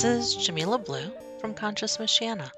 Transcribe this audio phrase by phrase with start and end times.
[0.00, 2.52] This is Jamila Blue from Conscious Michiana.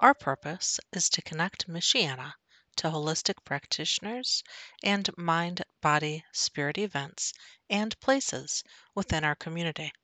[0.00, 2.34] Our purpose is to connect Michiana
[2.76, 4.44] to holistic practitioners
[4.82, 7.32] and mind, body, spirit events
[7.70, 8.62] and places
[8.94, 9.94] within our community.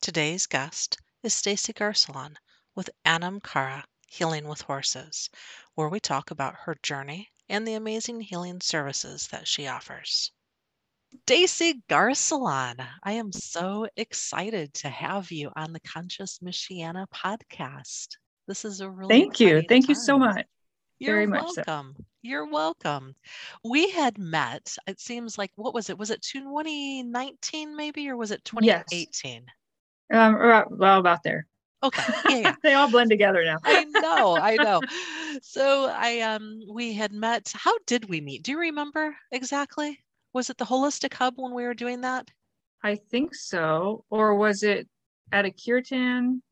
[0.00, 2.36] Today's guest is Stacy Garcelon
[2.76, 5.28] with Anam Cara Healing with Horses,
[5.74, 10.30] where we talk about her journey and the amazing healing services that she offers.
[11.22, 18.08] Stacy Garcelon, I am so excited to have you on the Conscious Michiana podcast.
[18.46, 19.90] This is a really thank you, thank time.
[19.90, 20.44] you so much.
[20.98, 21.94] You're Very welcome.
[21.96, 22.04] So.
[22.22, 23.14] You're welcome.
[23.64, 24.76] We had met.
[24.86, 25.98] It seems like what was it?
[25.98, 29.44] Was it 2019 maybe, or was it 2018?
[30.10, 30.18] Yes.
[30.18, 30.36] Um,
[30.78, 31.46] well, about there.
[31.82, 32.02] Okay.
[32.28, 32.54] Yeah, yeah.
[32.62, 33.58] they all blend together now.
[33.64, 34.80] I know, I know.
[35.42, 37.50] So I um we had met.
[37.52, 38.44] How did we meet?
[38.44, 40.03] Do you remember exactly?
[40.34, 42.28] Was it the Holistic Hub when we were doing that?
[42.82, 44.04] I think so.
[44.10, 44.88] Or was it
[45.32, 46.42] at a kirtan?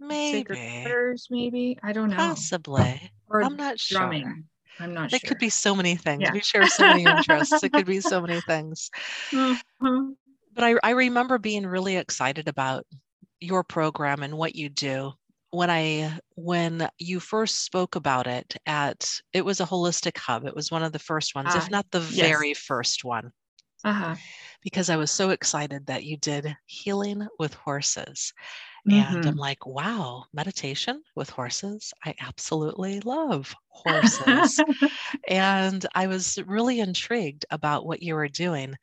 [0.00, 0.54] Maybe.
[0.54, 1.78] Sacred maybe.
[1.82, 2.16] I don't know.
[2.16, 3.12] Possibly.
[3.28, 4.22] Or I'm not drumming.
[4.22, 4.36] sure.
[4.80, 5.16] I'm not sure.
[5.16, 5.28] it sure.
[5.28, 6.22] could be so many things.
[6.22, 6.32] Yeah.
[6.32, 7.62] We share so many interests.
[7.62, 8.90] it could be so many things.
[9.30, 10.12] Mm-hmm.
[10.54, 12.86] But I, I remember being really excited about
[13.38, 15.12] your program and what you do
[15.50, 20.46] when I when you first spoke about it at it was a holistic hub.
[20.46, 22.28] It was one of the first ones, uh, if ah, not the yes.
[22.28, 23.32] very first one.
[23.84, 24.14] Uh-huh.
[24.62, 28.34] Because I was so excited that you did healing with horses.
[28.88, 28.98] Mm-hmm.
[28.98, 29.38] And I'm mm-hmm.
[29.38, 31.92] like, wow, meditation with horses.
[32.04, 34.60] I absolutely love horses.
[35.28, 38.74] and I was really intrigued about what you were doing.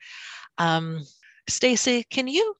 [0.57, 1.03] Um,
[1.47, 2.55] Stacy, can you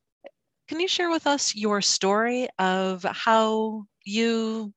[0.68, 4.74] can you share with us your story of how you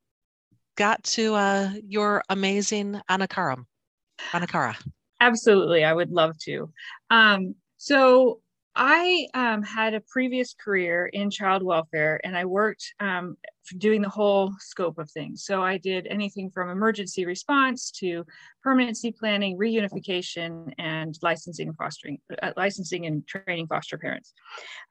[0.76, 3.64] got to uh, your amazing Anakaram,
[4.32, 4.76] Anam Cara.
[5.20, 6.72] Absolutely, I would love to.
[7.10, 8.40] Um, so
[8.76, 13.36] I um, had a previous career in child welfare and I worked um,
[13.78, 15.44] doing the whole scope of things.
[15.44, 18.24] So I did anything from emergency response to
[18.62, 24.32] permanency planning, reunification, and licensing and fostering, uh, licensing and training foster parents.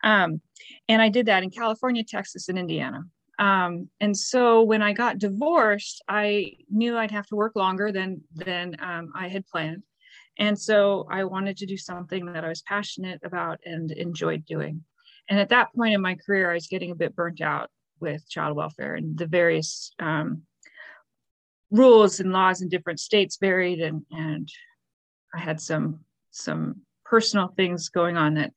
[0.04, 0.42] Um,
[0.88, 3.04] and I did that in California, Texas, and Indiana.
[3.40, 8.22] Um, and so when I got divorced, I knew I'd have to work longer than
[8.36, 9.84] than um, I had planned,
[10.40, 14.84] and so I wanted to do something that I was passionate about and enjoyed doing.
[15.30, 17.70] And at that point in my career, I was getting a bit burnt out
[18.00, 20.44] with child welfare and the various um,
[21.70, 24.50] rules and laws in different states varied, and and
[25.36, 26.00] I had some
[26.32, 28.54] some personal things going on that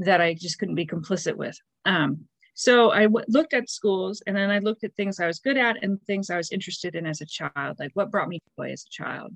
[0.00, 1.56] that I just couldn't be complicit with.
[1.84, 5.38] Um, so I w- looked at schools and then I looked at things I was
[5.38, 8.40] good at and things I was interested in as a child, like what brought me
[8.58, 9.32] joy as a child,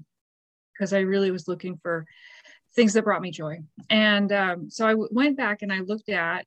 [0.75, 2.07] because I really was looking for
[2.75, 3.59] things that brought me joy.
[3.91, 6.47] And um, so I w- went back and I looked at,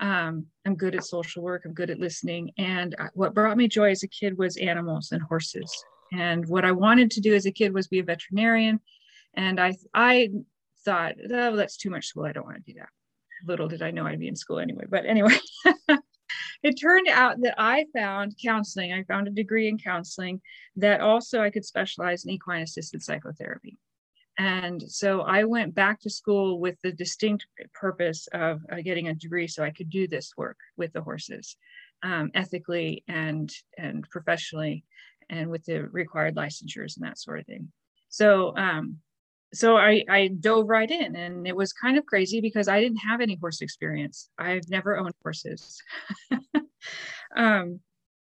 [0.00, 2.50] um, I'm good at social work, I'm good at listening.
[2.58, 5.72] And uh, what brought me joy as a kid was animals and horses.
[6.12, 8.80] And what I wanted to do as a kid was be a veterinarian.
[9.34, 10.30] And I, I
[10.84, 12.24] thought, oh, that's too much school.
[12.24, 12.88] I don't want to do that
[13.46, 14.84] little did I know I'd be in school anyway.
[14.88, 15.36] But anyway,
[16.62, 18.92] it turned out that I found counseling.
[18.92, 20.40] I found a degree in counseling
[20.76, 23.78] that also I could specialize in equine assisted psychotherapy.
[24.38, 29.14] And so I went back to school with the distinct purpose of uh, getting a
[29.14, 31.56] degree so I could do this work with the horses
[32.04, 34.84] um, ethically and, and professionally
[35.28, 37.72] and with the required licensures and that sort of thing.
[38.08, 38.98] So um,
[39.54, 42.98] so I, I dove right in and it was kind of crazy because I didn't
[42.98, 44.28] have any horse experience.
[44.38, 45.82] I've never owned horses.
[47.36, 47.80] um,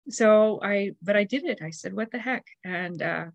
[0.09, 1.59] so I, but I did it.
[1.63, 2.45] I said, what the heck?
[2.63, 3.25] And, uh,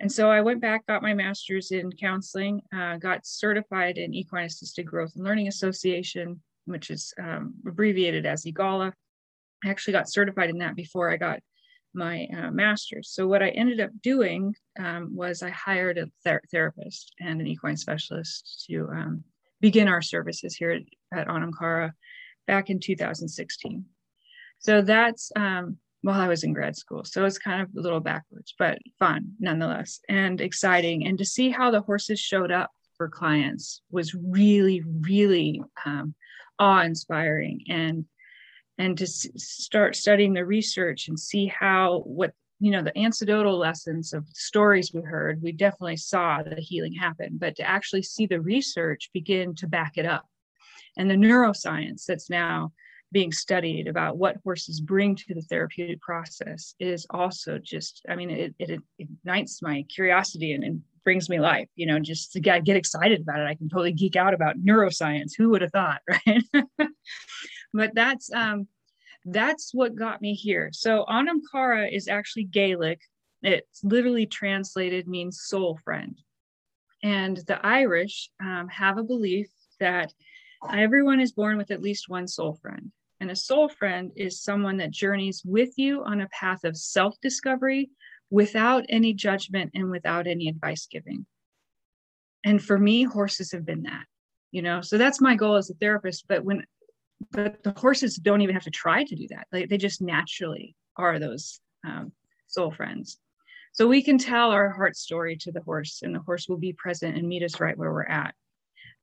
[0.00, 4.44] and so I went back, got my master's in counseling, uh, got certified in Equine
[4.44, 8.92] Assisted Growth and Learning Association, which is um, abbreviated as EAGALA.
[9.64, 11.40] I actually got certified in that before I got
[11.94, 13.10] my uh, master's.
[13.10, 17.46] So what I ended up doing um, was I hired a ther- therapist and an
[17.46, 19.24] equine specialist to um,
[19.60, 20.82] begin our services here at,
[21.18, 21.52] at Anam
[22.46, 23.84] back in 2016.
[24.60, 27.04] So that's um, while I was in grad school.
[27.04, 31.06] So it's kind of a little backwards, but fun nonetheless and exciting.
[31.06, 36.14] And to see how the horses showed up for clients was really, really um,
[36.58, 38.04] awe inspiring and
[38.78, 43.58] and to s- start studying the research and see how what you know the anecdotal
[43.58, 48.26] lessons of stories we heard we definitely saw the healing happen but to actually see
[48.26, 50.26] the research begin to back it up.
[50.96, 52.72] And the neuroscience that's now
[53.12, 58.30] being studied about what horses bring to the therapeutic process is also just i mean
[58.30, 62.40] it, it, it ignites my curiosity and, and, brings me life you know just to
[62.40, 63.46] get, get excited about it.
[63.46, 65.32] I can totally geek out about neuroscience.
[65.38, 66.44] Who would have thought right
[67.72, 68.66] but that's um
[69.24, 70.70] that's what got me here.
[70.72, 73.00] So Anam Cara is actually Gaelic.
[73.42, 76.18] It's literally translated means soul friend.
[77.02, 79.48] And the Irish um, have a belief
[79.80, 80.12] that
[80.72, 82.90] everyone is born with at least one soul friend.
[83.20, 87.16] And a soul friend is someone that journeys with you on a path of self
[87.20, 87.90] discovery
[88.30, 91.26] without any judgment and without any advice giving.
[92.44, 94.04] And for me, horses have been that,
[94.52, 96.26] you know, so that's my goal as a therapist.
[96.28, 96.64] But when,
[97.32, 99.46] but the horses don't even have to try to do that.
[99.50, 102.12] They, they just naturally are those um,
[102.46, 103.18] soul friends.
[103.72, 106.72] So we can tell our heart story to the horse, and the horse will be
[106.72, 108.34] present and meet us right where we're at.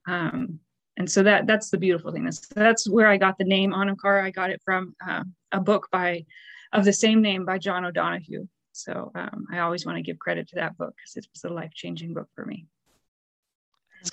[0.07, 0.59] Um,
[0.97, 2.23] and so that that's the beautiful thing.
[2.23, 4.25] That's that's where I got the name Anam Cara.
[4.25, 6.25] I got it from uh, a book by
[6.73, 8.47] of the same name by John O'Donohue.
[8.71, 11.53] So um, I always want to give credit to that book because it was a
[11.53, 12.67] life changing book for me.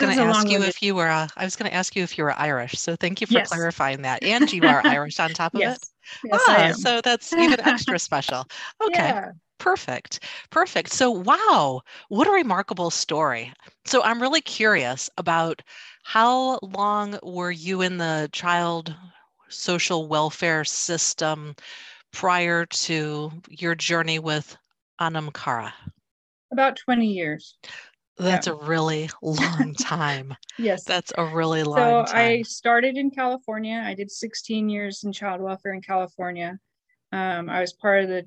[0.00, 1.08] I was going to ask you if you were.
[1.08, 2.72] Uh, I was going to ask you if you were Irish.
[2.78, 3.48] So thank you for yes.
[3.48, 4.22] clarifying that.
[4.22, 5.76] And you are Irish on top of yes.
[5.76, 5.88] it.
[6.24, 8.44] Yes, ah, so that's even extra special.
[8.86, 9.08] Okay.
[9.08, 9.32] Yeah.
[9.58, 10.20] Perfect.
[10.50, 10.90] Perfect.
[10.90, 13.52] So, wow, what a remarkable story.
[13.84, 15.62] So, I'm really curious about
[16.02, 18.94] how long were you in the child
[19.48, 21.54] social welfare system
[22.12, 24.56] prior to your journey with
[24.98, 25.72] Anam Cara?
[26.50, 27.56] About 20 years.
[28.22, 28.54] That's yeah.
[28.54, 30.36] a really long time.
[30.58, 30.84] yes.
[30.84, 32.16] That's a really long so time.
[32.16, 33.82] I started in California.
[33.84, 36.58] I did 16 years in child welfare in California.
[37.12, 38.26] Um, I was part of the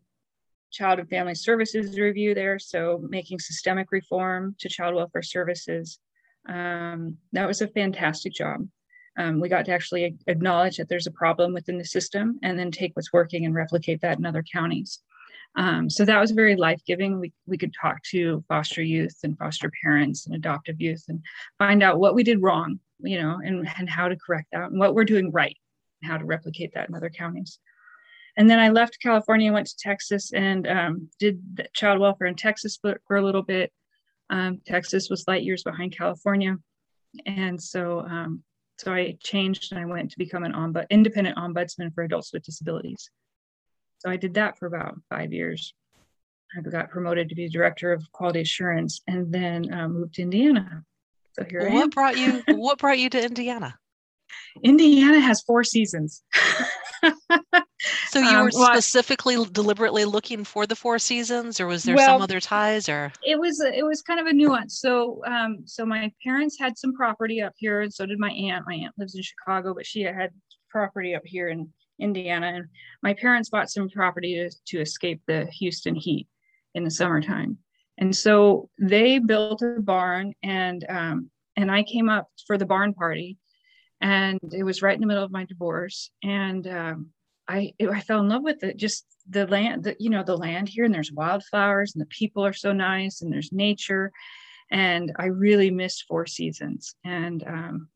[0.71, 6.00] Child and Family Services Review there, so making systemic reform to child welfare services.
[6.48, 8.68] Um, that was a fantastic job.
[9.18, 12.71] Um, we got to actually acknowledge that there's a problem within the system and then
[12.71, 15.00] take what's working and replicate that in other counties.
[15.56, 17.19] Um, so that was very life giving.
[17.19, 21.22] We, we could talk to foster youth and foster parents and adoptive youth and
[21.57, 24.80] find out what we did wrong, you know, and, and how to correct that and
[24.80, 25.57] what we're doing right
[26.02, 27.60] and how to replicate that in other counties.
[28.38, 32.78] And then I left California, went to Texas, and um, did child welfare in Texas
[32.81, 33.72] for, for a little bit.
[34.30, 36.58] Um, Texas was light years behind California,
[37.25, 38.44] and so um,
[38.78, 42.44] so I changed and I went to become an ombud, independent ombudsman for adults with
[42.44, 43.10] disabilities.
[44.06, 45.74] So I did that for about five years.
[46.56, 50.84] I got promoted to be director of quality assurance, and then uh, moved to Indiana.
[51.34, 51.90] So here what I am.
[51.90, 52.44] brought you?
[52.56, 53.75] What brought you to Indiana?
[54.63, 56.24] Indiana has four seasons.
[57.04, 61.96] so you were um, well, specifically deliberately looking for the four seasons or was there
[61.96, 65.60] well, some other ties or it was it was kind of a nuance so um
[65.66, 68.96] so my parents had some property up here and so did my aunt my aunt
[68.98, 70.31] lives in chicago but she had
[70.72, 72.65] property up here in indiana and
[73.01, 76.27] my parents bought some property to, to escape the houston heat
[76.74, 77.57] in the summertime
[77.97, 82.94] and so they built a barn and um and i came up for the barn
[82.94, 83.38] party
[84.01, 87.09] and it was right in the middle of my divorce and um,
[87.47, 88.77] I I fell in love with it.
[88.77, 92.45] Just the land, the, you know, the land here, and there's wildflowers, and the people
[92.45, 94.12] are so nice, and there's nature,
[94.71, 97.89] and I really missed Four Seasons, and um,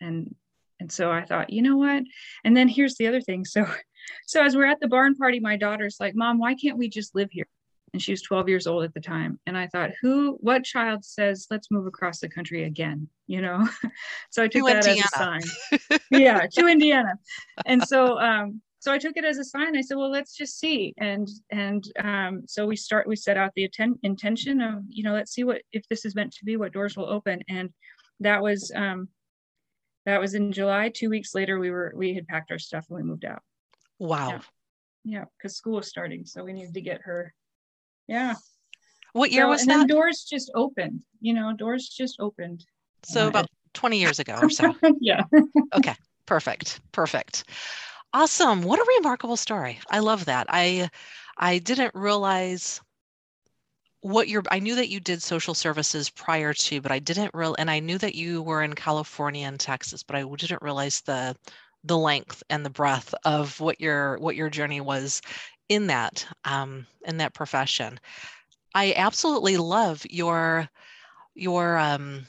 [0.00, 0.34] and
[0.80, 2.02] and so I thought, you know what?
[2.44, 3.44] And then here's the other thing.
[3.44, 3.66] So,
[4.26, 7.14] so as we're at the barn party, my daughter's like, "Mom, why can't we just
[7.14, 7.46] live here?"
[7.92, 11.04] And she was 12 years old at the time, and I thought, who, what child
[11.04, 13.08] says, "Let's move across the country again"?
[13.28, 13.68] You know.
[14.30, 15.00] so I took to that Indiana.
[15.00, 16.00] as a sign.
[16.12, 17.18] yeah, to Indiana,
[17.64, 19.76] and so um, so I took it as a sign.
[19.76, 20.94] I said, well, let's just see.
[20.96, 23.08] And and um, so we start.
[23.08, 26.14] We set out the atten- intention of you know let's see what if this is
[26.14, 27.42] meant to be, what doors will open.
[27.48, 27.70] And
[28.20, 29.08] that was um,
[30.06, 30.88] that was in July.
[30.88, 33.42] Two weeks later, we were we had packed our stuff and we moved out.
[33.98, 34.40] Wow.
[35.04, 37.34] Yeah, because yeah, school was starting, so we needed to get her.
[38.08, 38.34] Yeah.
[39.12, 39.78] What year so, was and that?
[39.78, 41.02] Then doors just opened.
[41.20, 42.64] You know, doors just opened.
[43.04, 44.74] So uh, about 20 years ago or so.
[45.00, 45.22] yeah.
[45.74, 45.94] okay.
[46.24, 46.80] Perfect.
[46.92, 47.44] Perfect.
[48.12, 48.62] Awesome.
[48.62, 49.78] What a remarkable story.
[49.90, 50.46] I love that.
[50.48, 50.88] I
[51.36, 52.80] I didn't realize
[54.00, 57.56] what your I knew that you did social services prior to, but I didn't real
[57.58, 61.36] and I knew that you were in California and Texas, but I didn't realize the
[61.84, 65.22] the length and the breadth of what your what your journey was
[65.68, 67.98] in that um, in that profession.
[68.74, 70.68] I absolutely love your
[71.34, 72.26] your um,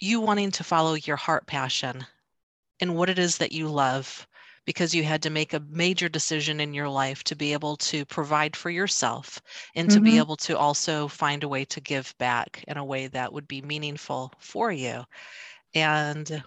[0.00, 2.06] you wanting to follow your heart passion
[2.80, 4.26] and what it is that you love
[4.66, 8.04] because you had to make a major decision in your life to be able to
[8.06, 9.40] provide for yourself
[9.74, 10.04] and to mm-hmm.
[10.04, 13.46] be able to also find a way to give back in a way that would
[13.46, 15.04] be meaningful for you.
[15.74, 16.42] And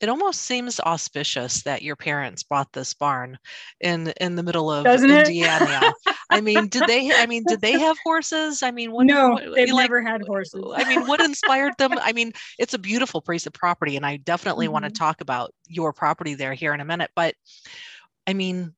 [0.00, 3.38] it almost seems auspicious that your parents bought this barn
[3.80, 5.92] in in the middle of Doesn't Indiana.
[6.30, 7.10] I mean, did they?
[7.12, 8.62] I mean, did they have horses?
[8.62, 10.62] I mean, what, no, what, they've like, never had horses.
[10.74, 11.92] I mean, what inspired them?
[12.00, 14.74] I mean, it's a beautiful piece of property, and I definitely mm-hmm.
[14.74, 17.10] want to talk about your property there here in a minute.
[17.14, 17.34] But
[18.26, 18.74] I mean,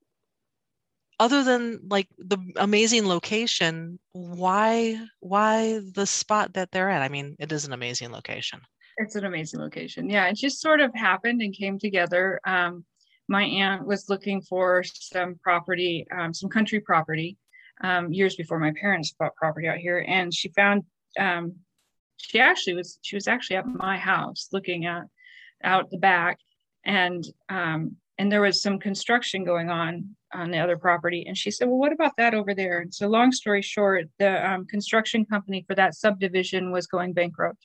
[1.19, 7.03] other than like the amazing location, why why the spot that they're at?
[7.03, 8.61] I mean, it is an amazing location.
[8.97, 10.09] It's an amazing location.
[10.09, 12.41] Yeah, it just sort of happened and came together.
[12.45, 12.85] Um,
[13.31, 17.39] my aunt was looking for some property, um, some country property,
[17.81, 20.83] um, years before my parents bought property out here, and she found.
[21.19, 21.55] Um,
[22.17, 22.99] she actually was.
[23.03, 25.05] She was actually at my house looking at
[25.63, 26.39] out the back,
[26.85, 31.25] and um, and there was some construction going on on the other property.
[31.27, 34.51] And she said, "Well, what about that over there?" And so, long story short, the
[34.51, 37.65] um, construction company for that subdivision was going bankrupt,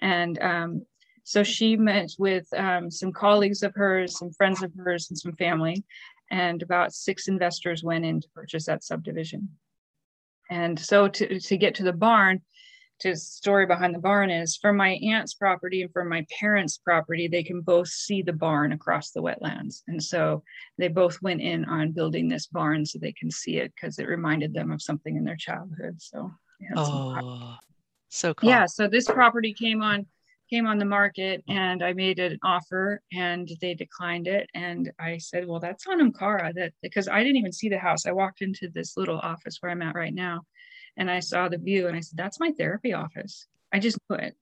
[0.00, 0.86] and um,
[1.24, 5.34] so she met with um, some colleagues of hers, some friends of hers, and some
[5.36, 5.84] family,
[6.30, 9.48] and about six investors went in to purchase that subdivision.
[10.50, 12.42] And so, to to get to the barn,
[13.02, 17.26] to story behind the barn is from my aunt's property and from my parents' property,
[17.26, 19.82] they can both see the barn across the wetlands.
[19.88, 20.44] And so
[20.78, 24.08] they both went in on building this barn so they can see it because it
[24.08, 26.00] reminded them of something in their childhood.
[26.00, 26.30] So
[26.76, 27.56] oh,
[28.08, 28.50] so cool.
[28.50, 28.66] Yeah.
[28.66, 30.06] So this property came on
[30.52, 34.50] came on the market and I made an offer and they declined it.
[34.54, 38.04] And I said, well, that's Anam Cara that because I didn't even see the house.
[38.04, 40.42] I walked into this little office where I'm at right now
[40.98, 43.46] and I saw the view and I said, that's my therapy office.
[43.72, 44.36] I just knew it.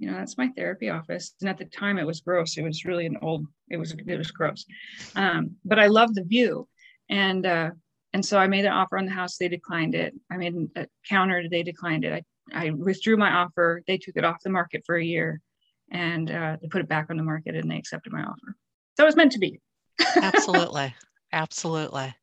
[0.00, 1.34] You know, that's my therapy office.
[1.40, 2.58] And at the time it was gross.
[2.58, 4.64] It was really an old, it was, it was gross.
[5.14, 6.66] Um, but I loved the view.
[7.08, 7.70] And, uh,
[8.12, 9.36] and so I made an offer on the house.
[9.36, 10.14] They declined it.
[10.32, 11.44] I made a counter.
[11.48, 12.12] They declined it.
[12.12, 13.82] I, I withdrew my offer.
[13.86, 15.40] They took it off the market for a year
[15.90, 18.56] and uh, they put it back on the market and they accepted my offer.
[18.96, 19.60] So it was meant to be.
[20.16, 20.94] Absolutely.
[21.32, 22.14] Absolutely.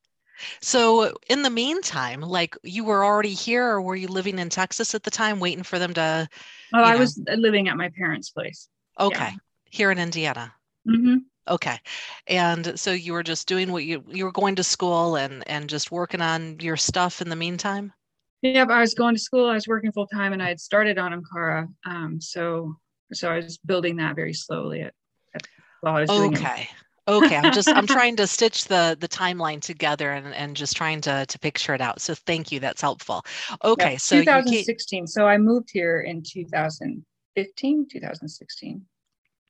[0.62, 4.96] So, in the meantime, like you were already here, or were you living in Texas
[4.96, 6.28] at the time, waiting for them to?
[6.74, 7.00] Oh, I know...
[7.00, 8.68] was living at my parents' place.
[9.00, 9.38] Okay, yeah.
[9.70, 10.52] here in Indiana.
[10.88, 11.18] Mm-hmm.
[11.48, 11.78] Okay,
[12.26, 15.70] and so you were just doing what you you were going to school and and
[15.70, 17.94] just working on your stuff in the meantime.
[18.42, 19.48] Yeah, I was going to school.
[19.48, 21.68] I was working full time, and I had started Anam Cara.
[21.86, 22.76] Um, so
[23.14, 24.94] so I was building that very slowly at,
[25.36, 25.44] at
[25.82, 26.64] while I was doing okay.
[26.64, 26.68] It
[27.08, 31.02] okay i'm just i'm trying to stitch the the timeline together and, and just trying
[31.02, 33.24] to to picture it out so thank you that's helpful
[33.64, 38.86] okay yeah, so 2016 so i moved here in 2015 2016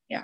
[0.09, 0.23] yeah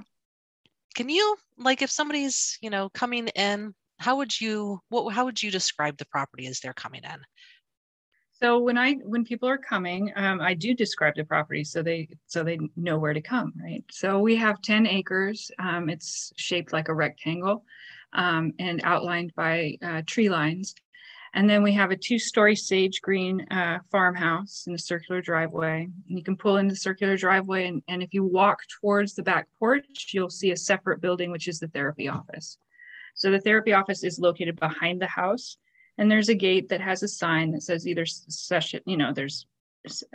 [0.96, 5.42] can you like if somebody's you know coming in how would you what how would
[5.42, 7.20] you describe the property as they're coming in
[8.40, 12.08] so when I when people are coming, um, I do describe the property so they
[12.28, 13.84] so they know where to come, right?
[13.90, 15.50] So we have 10 acres.
[15.58, 17.66] Um, it's shaped like a rectangle
[18.14, 20.76] um, and outlined by uh, tree lines.
[21.34, 25.88] And then we have a two-story sage green uh, farmhouse in a circular driveway.
[26.08, 29.24] And you can pull into the circular driveway, and, and if you walk towards the
[29.24, 32.58] back porch, you'll see a separate building, which is the therapy office.
[33.14, 35.58] So the therapy office is located behind the house
[35.98, 39.46] and there's a gate that has a sign that says either session, you know, there's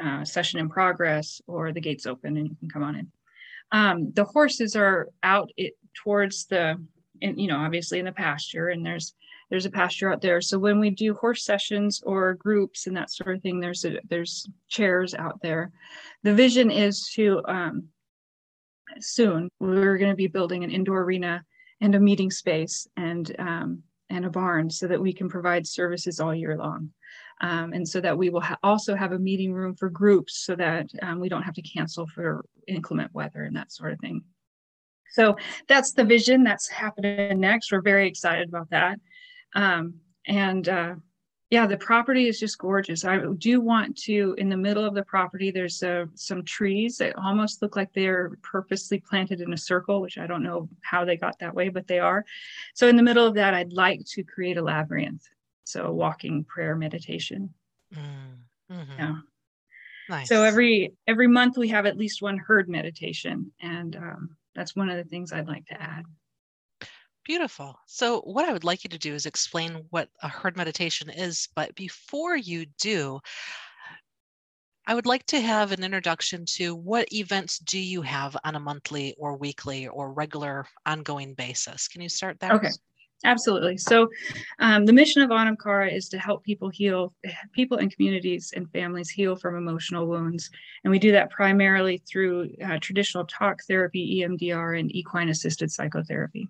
[0.02, 3.12] uh, session in progress or the gate's open and you can come on in.
[3.72, 6.76] Um, the horses are out it, towards the,
[7.20, 9.14] in, you know, obviously in the pasture, and there's
[9.50, 10.40] there's a pasture out there.
[10.40, 13.98] So when we do horse sessions or groups and that sort of thing, there's a,
[14.08, 15.72] there's chairs out there.
[16.22, 17.88] The vision is to um,
[18.98, 21.44] soon we're going to be building an indoor arena
[21.82, 26.20] and a meeting space and um, and a barn so that we can provide services
[26.20, 26.90] all year long.
[27.40, 30.54] Um, and so that we will ha- also have a meeting room for groups so
[30.54, 34.22] that um, we don't have to cancel for inclement weather and that sort of thing.
[35.10, 37.72] So that's the vision that's happening next.
[37.72, 39.00] We're very excited about that.
[39.54, 39.94] Um,
[40.26, 40.94] and uh,
[41.52, 43.04] yeah, the property is just gorgeous.
[43.04, 47.14] I do want to, in the middle of the property, there's uh, some trees that
[47.18, 51.18] almost look like they're purposely planted in a circle, which I don't know how they
[51.18, 52.24] got that way, but they are.
[52.72, 55.28] So in the middle of that, I'd like to create a labyrinth.
[55.64, 57.52] So walking prayer meditation.
[57.94, 58.98] Mm-hmm.
[58.98, 59.16] Yeah.
[60.08, 60.30] Nice.
[60.30, 64.88] So every every month we have at least one herd meditation, and um, that's one
[64.88, 66.04] of the things I'd like to add.
[67.24, 67.78] Beautiful.
[67.86, 71.48] So, what I would like you to do is explain what a herd meditation is.
[71.54, 73.20] But before you do,
[74.86, 78.60] I would like to have an introduction to what events do you have on a
[78.60, 81.86] monthly or weekly or regular ongoing basis?
[81.86, 82.52] Can you start there?
[82.54, 82.70] Okay,
[83.24, 83.76] absolutely.
[83.76, 84.08] So,
[84.58, 87.14] um, the mission of Anam Cara is to help people heal,
[87.52, 90.50] people and communities and families heal from emotional wounds.
[90.82, 96.48] And we do that primarily through uh, traditional talk therapy, EMDR, and equine assisted psychotherapy.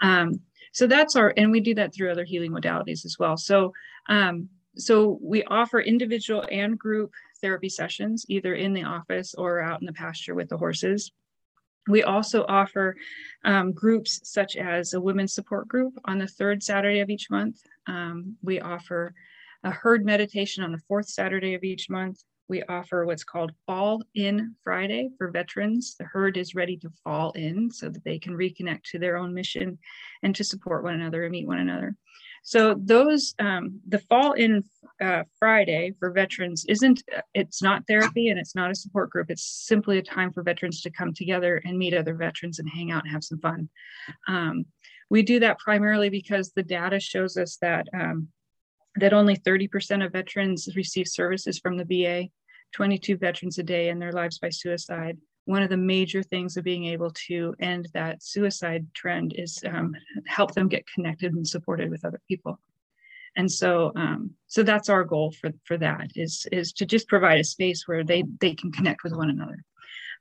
[0.00, 0.40] Um,
[0.72, 3.36] so that's our, and we do that through other healing modalities as well.
[3.36, 3.72] So,
[4.08, 9.80] um, so we offer individual and group therapy sessions, either in the office or out
[9.80, 11.10] in the pasture with the horses.
[11.88, 12.96] We also offer
[13.44, 17.62] um, groups such as a women's support group on the third Saturday of each month.
[17.86, 19.14] Um, we offer
[19.64, 22.22] a herd meditation on the fourth Saturday of each month.
[22.48, 25.96] We offer what's called Fall In Friday for veterans.
[25.98, 29.34] The herd is ready to fall in so that they can reconnect to their own
[29.34, 29.78] mission
[30.22, 31.94] and to support one another and meet one another.
[32.42, 34.64] So those um, the fall in
[35.02, 37.02] uh, Friday for veterans isn't
[37.34, 39.30] it's not therapy and it's not a support group.
[39.30, 42.90] It's simply a time for veterans to come together and meet other veterans and hang
[42.90, 43.68] out and have some fun.
[44.26, 44.64] Um,
[45.10, 48.28] we do that primarily because the data shows us that um,
[48.96, 52.28] that only 30% of veterans receive services from the VA,
[52.72, 55.18] 22 veterans a day end their lives by suicide.
[55.44, 59.94] One of the major things of being able to end that suicide trend is um,
[60.26, 62.58] help them get connected and supported with other people.
[63.36, 67.40] And so um, so that's our goal for for that is is to just provide
[67.40, 69.64] a space where they they can connect with one another.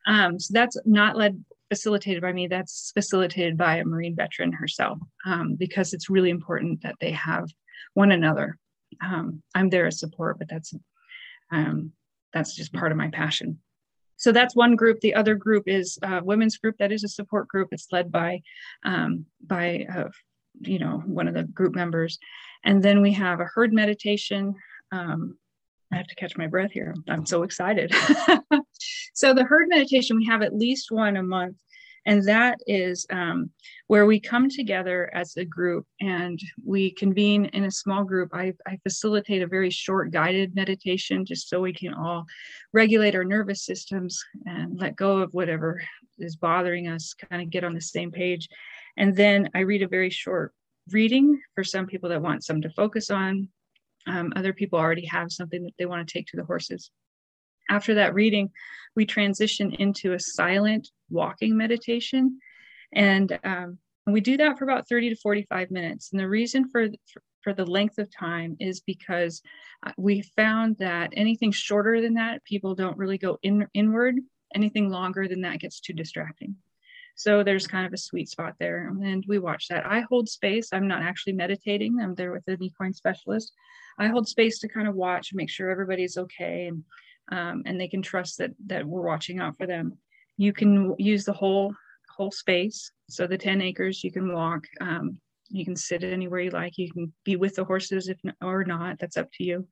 [0.06, 5.00] Um, so that's not led facilitated by me that's facilitated by a marine veteran herself
[5.26, 7.50] um, because it's really important that they have
[7.94, 8.58] one another.
[9.04, 10.74] Um, i'm there as support but that's
[11.52, 11.92] um,
[12.38, 13.60] that's just part of my passion
[14.18, 15.00] so that's one group.
[15.00, 17.70] The other group is a women's group that is a support group.
[17.72, 18.42] It's led by
[18.84, 20.10] um, by uh,
[20.62, 22.18] you know one of the group members,
[22.64, 24.56] and then we have a herd meditation.
[24.92, 25.38] Um,
[25.94, 26.96] I have to catch my breath here.
[27.08, 27.94] I'm so excited.
[29.14, 31.58] so the herd meditation we have at least one a month
[32.08, 33.52] and that is um,
[33.88, 38.30] where we come together as a group and we convene in a small group.
[38.34, 42.26] I, I, facilitate a very short guided meditation just so we can all
[42.72, 45.84] regulate our nervous systems and let go of whatever
[46.18, 48.48] is bothering us, kind of get on the same page.
[48.96, 50.54] And then I read a very short
[50.92, 53.50] reading for some people that want some to focus on.
[54.08, 56.90] Um, other people already have something that they want to take to the horses.
[57.70, 58.50] After that reading,
[58.96, 62.40] we transition into a silent walking meditation.
[62.94, 66.10] And um, we do that for about 30 to 45 minutes.
[66.12, 66.88] And the reason for,
[67.44, 69.42] for the length of time is because
[69.86, 74.16] uh, we found that anything shorter than that, people don't really go in, inward.
[74.56, 76.56] Anything longer than that gets too distracting.
[77.16, 78.88] So there's kind of a sweet spot there.
[78.88, 79.86] And we watch that.
[79.86, 80.70] I hold space.
[80.72, 82.00] I'm not actually meditating.
[82.00, 83.52] I'm there with an equine specialist.
[83.98, 86.68] I hold space to kind of watch, and make sure everybody's okay.
[86.68, 86.84] And
[87.32, 89.98] um, and they can trust that that we're watching out for them.
[90.38, 91.74] You can use the whole
[92.18, 92.92] whole space.
[93.10, 94.66] So the 10 acres you can walk.
[94.82, 96.78] Um, you can sit anywhere you like.
[96.78, 99.00] You can be with the horses if or not.
[99.00, 99.68] That's up to you.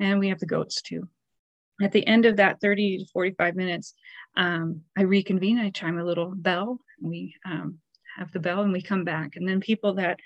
[0.00, 1.08] And we have the goats too.
[1.80, 3.94] At the end of that 30 to 45 minutes,
[4.36, 5.58] um, I reconvene.
[5.58, 6.78] I chime a little bell.
[7.00, 7.78] We um,
[8.16, 9.36] have the bell and we come back.
[9.36, 10.18] And then people that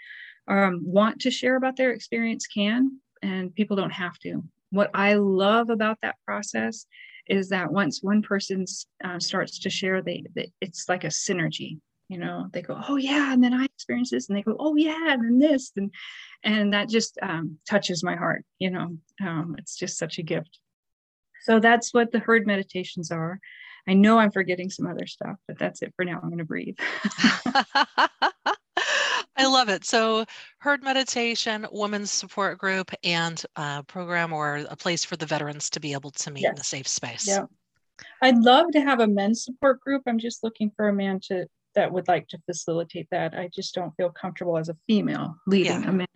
[0.48, 5.14] um, want to share about their experience can, and people don't have to what I
[5.14, 6.86] love about that process
[7.28, 8.64] is that once one person
[9.04, 11.78] uh, starts to share, they, they, it's like a synergy.
[12.08, 14.76] You know, they go, oh yeah, and then I experience this, and they go, oh
[14.76, 15.92] yeah, and then this, and
[16.44, 18.44] and that just um, touches my heart.
[18.60, 20.60] You know, um, it's just such a gift.
[21.42, 23.40] So that's what the herd meditations are.
[23.88, 26.20] I know I'm forgetting some other stuff, but that's it for now.
[26.20, 26.76] I'm going to breathe.
[29.36, 29.84] I love it.
[29.84, 30.24] So,
[30.58, 35.80] herd meditation, women's support group, and a program or a place for the veterans to
[35.80, 36.52] be able to meet yes.
[36.52, 37.28] in a safe space.
[37.28, 37.44] Yeah.
[38.22, 40.02] I'd love to have a men's support group.
[40.06, 43.34] I'm just looking for a man to that would like to facilitate that.
[43.34, 45.88] I just don't feel comfortable as a female leading yeah.
[45.88, 46.06] a man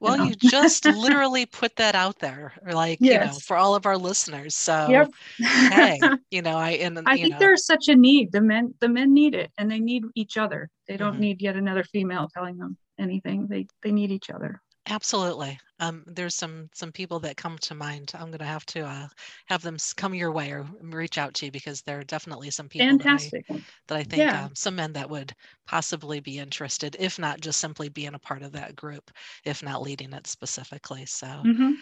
[0.00, 3.12] well, you, you just literally put that out there, like yes.
[3.12, 4.54] you know, for all of our listeners.
[4.54, 5.10] So, yep.
[5.38, 5.98] hey,
[6.30, 7.38] you know, I and I think know.
[7.38, 8.32] there's such a need.
[8.32, 10.70] The men, the men need it, and they need each other.
[10.86, 11.20] They don't mm-hmm.
[11.20, 13.46] need yet another female telling them anything.
[13.48, 14.60] They they need each other.
[14.88, 15.58] Absolutely.
[15.80, 18.12] Um, there's some some people that come to mind.
[18.14, 19.08] I'm going to have to uh,
[19.46, 22.68] have them come your way or reach out to you because there are definitely some
[22.68, 23.46] people Fantastic.
[23.48, 24.44] That, I, that I think yeah.
[24.44, 25.34] um, some men that would
[25.66, 29.10] possibly be interested, if not just simply being a part of that group,
[29.44, 31.04] if not leading it specifically.
[31.04, 31.72] So mm-hmm.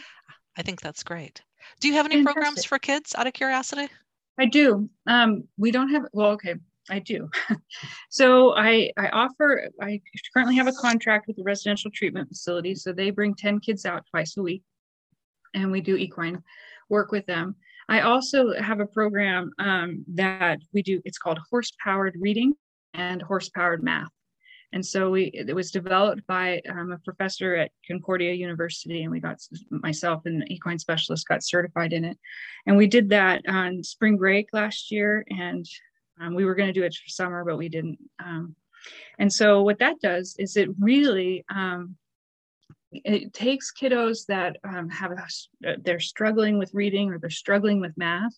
[0.57, 1.43] I think that's great.
[1.81, 2.35] Do you have any Fantastic.
[2.35, 3.89] programs for kids out of curiosity?
[4.39, 4.89] I do.
[5.07, 6.55] Um, we don't have, well, okay.
[6.91, 7.31] I do.
[8.11, 10.01] so I, I offer, I
[10.33, 12.75] currently have a contract with the residential treatment facility.
[12.75, 14.63] So they bring 10 kids out twice a week
[15.55, 16.43] and we do equine
[16.91, 17.57] work with them.
[17.89, 22.55] I also have a program um, that we do, it's called horse powered reading
[22.93, 24.09] and horse powered math.
[24.73, 29.21] And so we, it was developed by um, a professor at Concordia University, and we
[29.21, 29.39] got
[29.71, 32.19] myself and an equine specialist got certified in it.
[32.67, 35.65] And we did that on spring break last year, and
[36.21, 37.99] um, we were going to do it for summer, but we didn't.
[38.25, 38.55] Um,
[39.19, 41.97] and so what that does is it really um,
[43.05, 47.81] it takes kiddos that um, have a, uh, they're struggling with reading or they're struggling
[47.81, 48.33] with math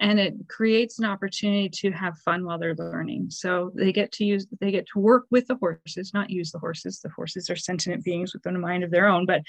[0.00, 4.24] and it creates an opportunity to have fun while they're learning so they get to
[4.24, 7.56] use they get to work with the horses not use the horses the horses are
[7.56, 9.42] sentient beings with a mind of their own but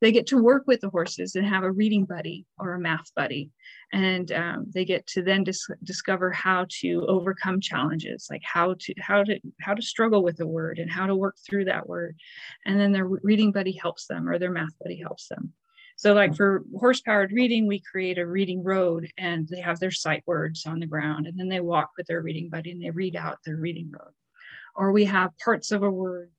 [0.00, 3.14] they get to work with the horses and have a reading buddy or a math
[3.14, 3.50] buddy
[3.92, 8.94] and um, they get to then dis- discover how to overcome challenges like how to
[8.98, 12.16] how to how to struggle with a word and how to work through that word.
[12.64, 15.52] And then their reading buddy helps them or their math buddy helps them.
[15.96, 19.90] So like for horse powered reading we create a reading road and they have their
[19.90, 22.90] sight words on the ground and then they walk with their reading buddy and they
[22.90, 24.12] read out their reading road.
[24.74, 26.30] Or we have parts of a word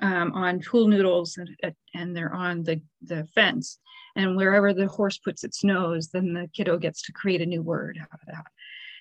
[0.00, 3.78] um, on tool noodles and, and they're on the, the fence.
[4.16, 7.62] And wherever the horse puts its nose, then the kiddo gets to create a new
[7.62, 8.44] word out of that.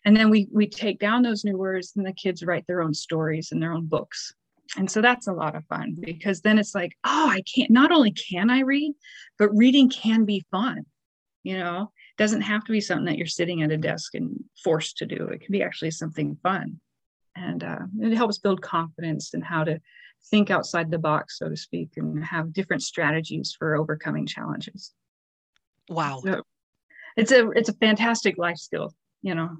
[0.05, 2.93] And then we, we take down those new words and the kids write their own
[2.93, 4.33] stories and their own books.
[4.77, 7.91] And so that's a lot of fun because then it's like, oh, I can't, not
[7.91, 8.93] only can I read,
[9.37, 10.85] but reading can be fun.
[11.43, 14.43] You know, it doesn't have to be something that you're sitting at a desk and
[14.63, 15.27] forced to do.
[15.27, 16.79] It can be actually something fun.
[17.35, 19.79] And uh, it helps build confidence in how to
[20.29, 24.93] think outside the box, so to speak, and have different strategies for overcoming challenges.
[25.89, 26.21] Wow.
[26.23, 26.43] So
[27.17, 29.57] it's a it's a fantastic life skill, you know.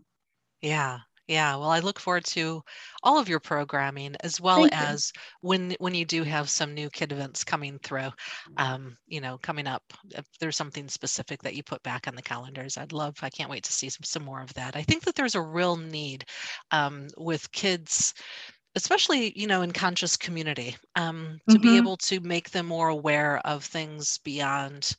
[0.62, 1.00] Yeah.
[1.28, 2.64] Yeah, well, I look forward to
[3.04, 5.22] all of your programming as well Thank as you.
[5.42, 8.10] when when you do have some new kid events coming through.
[8.58, 12.24] Um, you know, coming up, if there's something specific that you put back on the
[12.24, 13.16] calendars, I'd love.
[13.22, 14.76] I can't wait to see some some more of that.
[14.76, 16.26] I think that there's a real need
[16.72, 18.16] um, with kids
[18.76, 21.62] especially you know in conscious community um, to mm-hmm.
[21.64, 24.96] be able to make them more aware of things beyond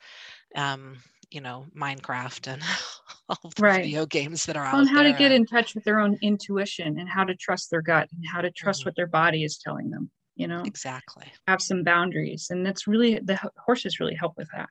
[0.57, 0.97] um,
[1.31, 2.63] you know minecraft and
[3.29, 3.85] all the right.
[3.85, 5.13] video games that are well, out and how there.
[5.13, 8.25] to get in touch with their own intuition and how to trust their gut and
[8.27, 8.89] how to trust mm-hmm.
[8.89, 13.19] what their body is telling them you know exactly have some boundaries and that's really
[13.19, 14.69] the horses really help with that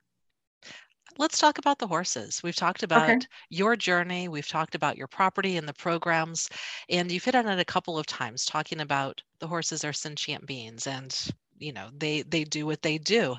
[1.19, 2.41] let's talk about the horses.
[2.41, 3.19] We've talked about okay.
[3.49, 6.49] your journey, we've talked about your property and the programs,
[6.89, 10.45] and you've hit on it a couple of times talking about the horses are sentient
[10.47, 11.15] beings and
[11.59, 13.35] you know they they do what they do.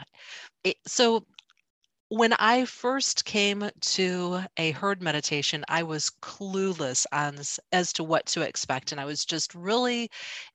[0.63, 1.25] It, so
[2.11, 7.39] when I first came to a herd meditation, I was clueless on
[7.73, 8.91] as to what to expect.
[8.91, 10.11] And I was just really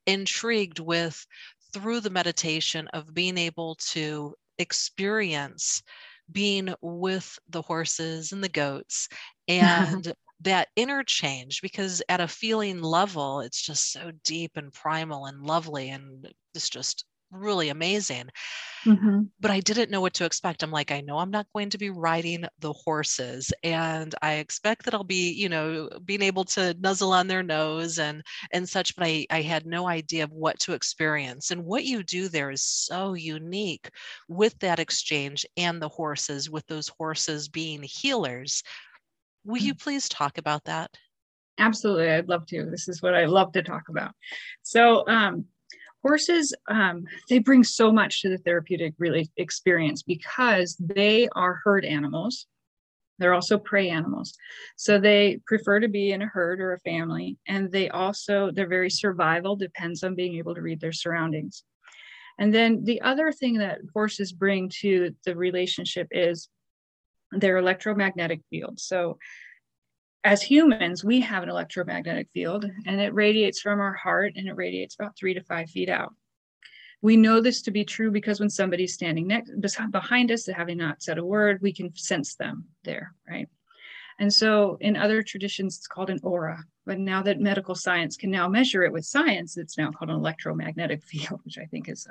[0.06, 1.26] intrigued with
[1.72, 5.82] through the meditation of being able to experience
[6.30, 9.08] being with the horses and the goats
[9.48, 15.42] and that interchange because at a feeling level it's just so deep and primal and
[15.42, 17.06] lovely and it's just
[17.38, 18.28] really amazing.
[18.84, 19.22] Mm-hmm.
[19.40, 20.62] But I didn't know what to expect.
[20.62, 24.84] I'm like, I know I'm not going to be riding the horses, and I expect
[24.84, 28.22] that I'll be, you know, being able to nuzzle on their nose and
[28.52, 28.94] and such.
[28.94, 31.50] But I I had no idea of what to experience.
[31.50, 33.90] And what you do there is so unique
[34.28, 38.62] with that exchange and the horses, with those horses being healers.
[39.44, 39.80] Will you mm.
[39.80, 40.90] please talk about that?
[41.58, 42.66] Absolutely, I'd love to.
[42.66, 44.12] This is what I love to talk about.
[44.62, 45.46] So, um,
[46.06, 51.84] horses um, they bring so much to the therapeutic really experience because they are herd
[51.84, 52.46] animals.
[53.18, 54.34] They're also prey animals.
[54.76, 58.68] So they prefer to be in a herd or a family and they also their
[58.68, 61.64] very survival depends on being able to read their surroundings.
[62.38, 66.48] And then the other thing that horses bring to the relationship is
[67.32, 68.78] their electromagnetic field.
[68.78, 69.18] So
[70.26, 74.56] as humans, we have an electromagnetic field and it radiates from our heart and it
[74.56, 76.12] radiates about three to five feet out.
[77.00, 79.52] We know this to be true because when somebody's standing next
[79.92, 83.48] behind us, having not said a word, we can sense them there, right?
[84.18, 86.64] And so in other traditions, it's called an aura.
[86.86, 90.16] But now that medical science can now measure it with science, it's now called an
[90.16, 92.08] electromagnetic field, which I think is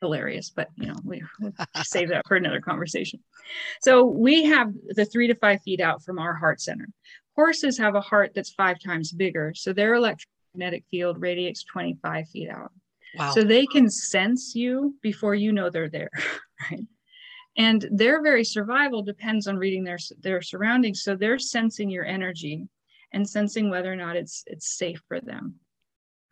[0.00, 1.52] hilarious, but you know, we, we'll
[1.82, 3.20] save that for another conversation.
[3.82, 6.88] So we have the three to five feet out from our heart center.
[7.36, 12.48] Horses have a heart that's five times bigger, so their electromagnetic field radiates 25 feet
[12.48, 12.70] out.
[13.16, 13.30] Wow.
[13.32, 16.10] So they can sense you before you know they're there,
[16.70, 16.86] right?
[17.56, 21.02] And their very survival depends on reading their their surroundings.
[21.02, 22.66] So they're sensing your energy
[23.12, 25.60] and sensing whether or not it's it's safe for them.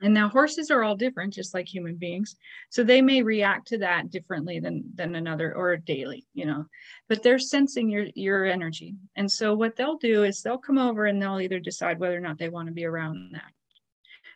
[0.02, 2.36] And now horses are all different, just like human beings.
[2.70, 6.66] So they may react to that differently than than another or daily, you know.
[7.08, 8.96] But they're sensing your your energy.
[9.16, 12.20] And so what they'll do is they'll come over and they'll either decide whether or
[12.20, 13.52] not they want to be around that.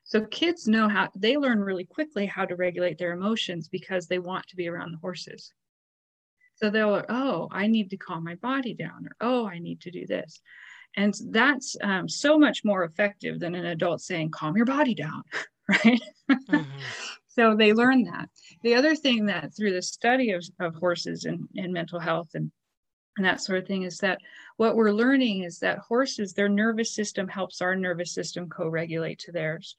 [0.05, 4.21] So kids know how they learn really quickly how to regulate their emotions because they
[4.21, 5.53] want to be around the horses.
[6.55, 9.91] So they'll, oh, I need to calm my body down, or oh, I need to
[9.91, 10.41] do this.
[10.97, 15.23] And that's um, so much more effective than an adult saying, calm your body down.
[15.85, 16.01] right?
[16.31, 16.63] Mm-hmm.
[17.29, 18.29] so they learn that.
[18.63, 22.51] The other thing that through the study of, of horses and, and mental health and,
[23.17, 24.19] and that sort of thing is that
[24.57, 29.33] what we're learning is that horses, their nervous system helps our nervous system co-regulate to
[29.33, 29.77] theirs.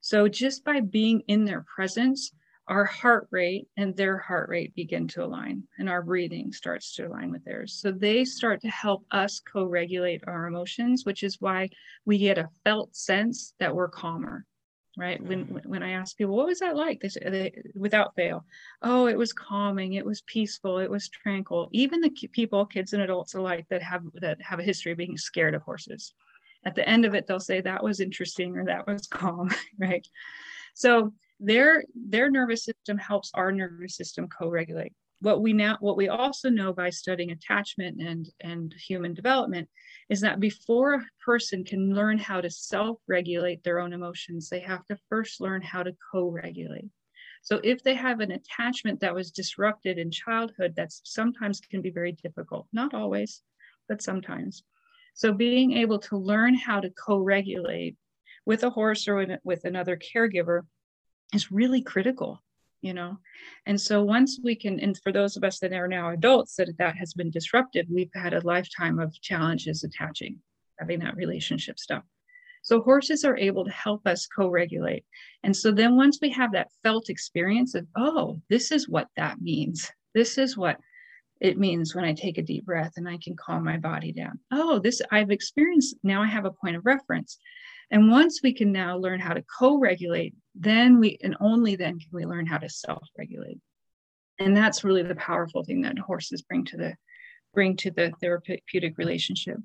[0.00, 2.32] So just by being in their presence,
[2.68, 7.06] our heart rate and their heart rate begin to align and our breathing starts to
[7.06, 7.78] align with theirs.
[7.80, 11.68] So they start to help us co regulate our emotions, which is why
[12.04, 14.44] we get a felt sense that we're calmer.
[14.98, 15.22] Right.
[15.22, 15.66] When mm.
[15.66, 17.00] when I ask people, what was that like?
[17.00, 18.46] They say, they, without fail,
[18.80, 21.68] oh, it was calming, it was peaceful, it was tranquil.
[21.72, 25.18] Even the people, kids and adults alike, that have that have a history of being
[25.18, 26.14] scared of horses,
[26.64, 29.50] at the end of it, they'll say that was interesting or that was calm.
[29.78, 30.06] Right.
[30.74, 34.94] So their their nervous system helps our nervous system co-regulate
[35.26, 39.68] what we now what we also know by studying attachment and and human development
[40.08, 44.86] is that before a person can learn how to self-regulate their own emotions they have
[44.86, 46.88] to first learn how to co-regulate.
[47.42, 51.90] So if they have an attachment that was disrupted in childhood that's sometimes can be
[51.90, 53.42] very difficult not always
[53.88, 54.62] but sometimes.
[55.14, 57.96] So being able to learn how to co-regulate
[58.44, 60.60] with a horse or with another caregiver
[61.34, 62.44] is really critical
[62.86, 63.18] you know?
[63.66, 66.70] And so once we can and for those of us that are now adults that
[66.78, 70.38] that has been disrupted we've had a lifetime of challenges attaching
[70.78, 72.04] having that relationship stuff.
[72.62, 75.04] So horses are able to help us co-regulate.
[75.42, 79.40] And so then once we have that felt experience of oh this is what that
[79.40, 79.90] means.
[80.14, 80.78] This is what
[81.40, 84.38] it means when i take a deep breath and i can calm my body down.
[84.50, 87.38] Oh this i've experienced now i have a point of reference
[87.90, 92.10] and once we can now learn how to co-regulate, then we and only then can
[92.12, 93.58] we learn how to self-regulate.
[94.38, 96.94] And that's really the powerful thing that horses bring to the
[97.54, 99.56] bring to the therapeutic relationship.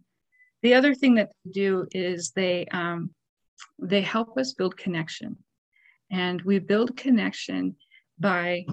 [0.62, 3.10] The other thing that they do is they um,
[3.79, 5.38] they help us build connection,
[6.12, 7.75] and we build connection
[8.19, 8.65] by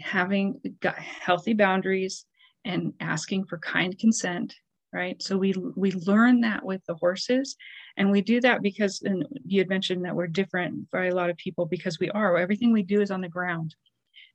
[0.00, 2.26] having healthy boundaries
[2.64, 4.52] and asking for kind consent
[4.92, 5.20] right?
[5.22, 7.56] So we we learn that with the horses
[7.96, 11.30] and we do that because and you had mentioned that we're different for a lot
[11.30, 12.36] of people because we are.
[12.36, 13.74] Everything we do is on the ground.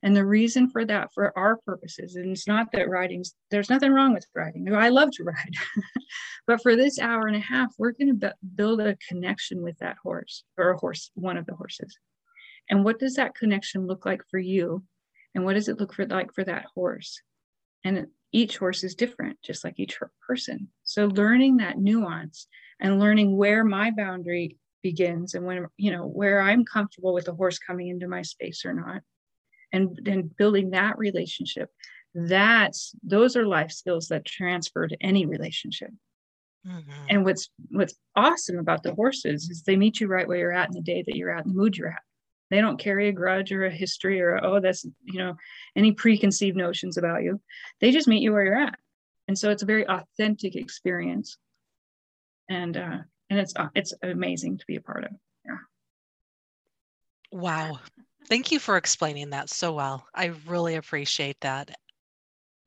[0.04, 3.92] And the reason for that for our purposes and it's not that riding's there's nothing
[3.92, 4.74] wrong with riding.
[4.74, 5.56] I love to ride.
[6.48, 9.98] But for this hour and a half we're going to build a connection with that
[10.04, 11.98] horse or a horse one of the horses.
[12.70, 14.84] And what does that connection look like for you?
[15.36, 17.22] And what does it look for like for that horse?
[17.84, 20.70] And each horse is different, just like each person.
[20.84, 22.48] So learning that nuance
[22.80, 27.36] and learning where my boundary begins and when, you know, where I'm comfortable with the
[27.36, 29.02] horse coming into my space or not,
[29.72, 31.70] and then building that relationship.
[32.14, 35.92] That's those are life skills that transfer to any relationship.
[36.68, 37.06] Mm-hmm.
[37.10, 40.70] And what's what's awesome about the horses is they meet you right where you're at
[40.70, 42.02] in the day that you're at, in the mood you're at.
[42.52, 45.36] They don't carry a grudge or a history or, oh, that's, you know,
[45.76, 47.42] any preconceived notions about you.
[47.80, 48.78] They just meet you where you're at.
[49.30, 51.38] And so it's a very authentic experience.
[52.50, 52.98] And, uh,
[53.30, 55.12] and it's, uh, it's amazing to be a part of.
[55.46, 55.58] Yeah.
[57.32, 57.80] Wow.
[58.28, 60.06] Thank you for explaining that so well.
[60.14, 61.74] I really appreciate that.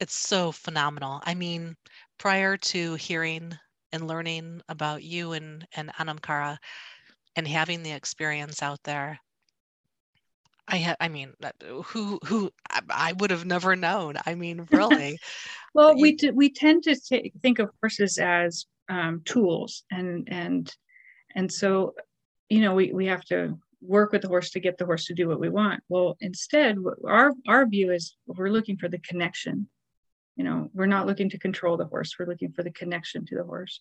[0.01, 1.21] It's so phenomenal.
[1.25, 1.77] I mean,
[2.19, 3.53] prior to hearing
[3.93, 6.59] and learning about you and, and Anam Cara
[7.37, 9.21] and having the experience out there,
[10.67, 11.35] I had, I mean,
[11.85, 12.51] who, who,
[12.91, 14.15] I, would have never known.
[14.25, 15.19] I mean, really.
[15.75, 20.73] well, we, t- we tend to t- think of horses as um, tools and, and,
[21.35, 21.95] and so,
[22.49, 25.15] you know, we, we have to work with the horse to get the horse to
[25.15, 25.83] do what we want.
[25.89, 29.69] Well, instead, our, our view is we're looking for the connection.
[30.37, 32.15] You know, we're not looking to control the horse.
[32.19, 33.81] We're looking for the connection to the horse.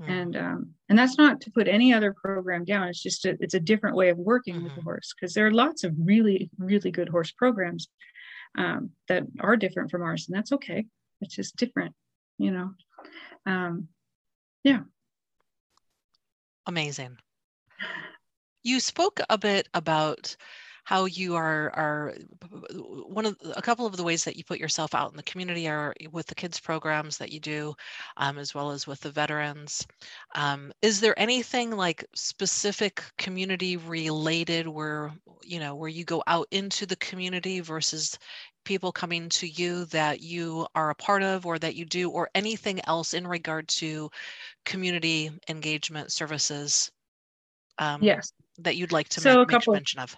[0.00, 0.08] Mm.
[0.08, 2.88] And um, and that's not to put any other program down.
[2.88, 4.64] It's just a, it's a different way of working mm-hmm.
[4.64, 4.88] with the mm-hmm.
[4.88, 7.88] horse because there are lots of really really good horse programs
[8.56, 10.86] um, that are different from ours, and that's okay.
[11.20, 11.94] It's just different,
[12.38, 12.70] you know.
[13.46, 13.88] Um,
[14.64, 14.80] yeah.
[16.66, 17.18] Amazing.
[18.62, 20.36] You spoke a bit about
[20.84, 22.14] how you are are
[23.06, 25.68] one of a couple of the ways that you put yourself out in the community
[25.68, 27.74] are with the kids programs that you do
[28.16, 29.86] um, as well as with the veterans.
[30.34, 36.48] Um, is there anything like specific community related where you know where you go out
[36.50, 38.18] into the community versus
[38.64, 42.30] people coming to you that you are a part of or that you do or
[42.34, 44.10] anything else in regard to
[44.64, 46.90] community engagement services
[47.78, 48.32] um, yes.
[48.58, 50.16] that you'd like to so make, a couple, mention of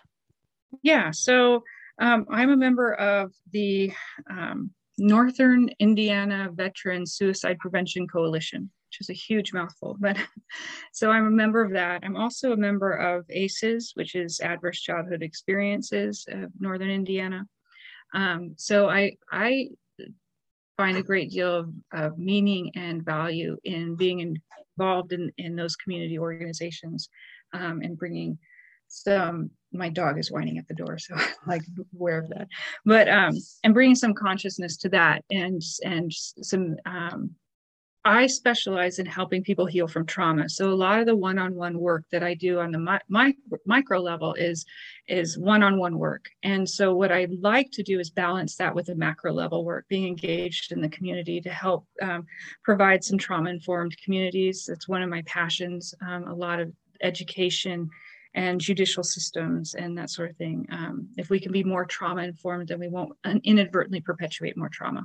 [0.82, 1.62] yeah, so
[2.00, 3.92] um, I'm a member of the
[4.28, 9.96] um, Northern Indiana Veteran Suicide Prevention Coalition, which is a huge mouthful.
[9.98, 10.16] But
[10.92, 12.02] so I'm a member of that.
[12.04, 17.46] I'm also a member of ACEs, which is Adverse Childhood Experiences of Northern Indiana.
[18.14, 19.68] Um, so I I
[20.76, 24.36] find a great deal of, of meaning and value in being
[24.76, 27.08] involved in, in those community organizations
[27.52, 28.38] um, and bringing
[28.88, 31.14] some my dog is whining at the door so
[31.46, 31.62] like
[31.94, 32.48] aware of that
[32.84, 37.34] but um and bringing some consciousness to that and and some um
[38.06, 40.50] I specialize in helping people heal from trauma.
[40.50, 43.98] So a lot of the one-on-one work that I do on the mi- mi- micro
[43.98, 44.66] level is
[45.08, 46.28] is one-on-one work.
[46.42, 49.86] And so what I like to do is balance that with the macro level work,
[49.88, 52.26] being engaged in the community to help um,
[52.62, 54.68] provide some trauma-informed communities.
[54.70, 55.94] It's one of my passions.
[56.06, 57.88] Um, a lot of education
[58.34, 60.66] and judicial systems and that sort of thing.
[60.70, 63.12] Um, if we can be more trauma informed, then we won't
[63.44, 65.04] inadvertently perpetuate more trauma.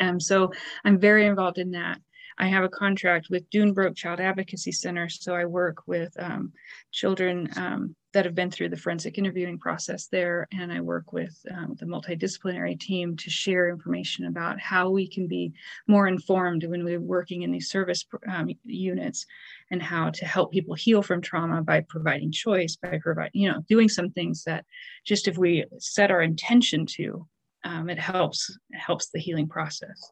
[0.00, 0.52] Um, so
[0.84, 1.98] I'm very involved in that.
[2.36, 6.52] I have a contract with Dunebrook Child Advocacy Center, so I work with um,
[6.90, 11.36] children um, that have been through the forensic interviewing process there, and I work with
[11.50, 15.52] um, the multidisciplinary team to share information about how we can be
[15.86, 19.26] more informed when we're working in these service um, units,
[19.70, 23.62] and how to help people heal from trauma by providing choice, by providing, you know,
[23.68, 24.64] doing some things that
[25.04, 27.26] just if we set our intention to,
[27.64, 30.10] um, it helps helps the healing process.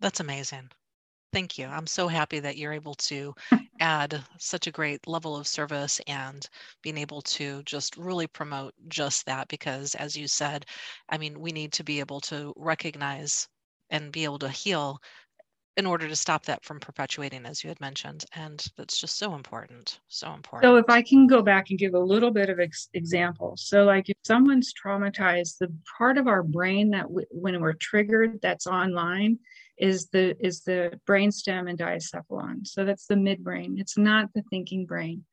[0.00, 0.70] That's amazing.
[1.32, 1.66] Thank you.
[1.66, 3.34] I'm so happy that you're able to
[3.80, 6.46] add such a great level of service and
[6.82, 10.66] being able to just really promote just that because as you said,
[11.08, 13.48] I mean, we need to be able to recognize
[13.90, 14.98] and be able to heal
[15.76, 19.34] in order to stop that from perpetuating as you had mentioned and that's just so
[19.34, 22.60] important so important so if i can go back and give a little bit of
[22.60, 23.54] ex- example.
[23.56, 28.40] So like if someone's traumatized the part of our brain that w- when we're triggered
[28.42, 29.38] that's online
[29.78, 33.80] is the is the brainstem and diencephalon so that's the midbrain.
[33.80, 35.24] It's not the thinking brain.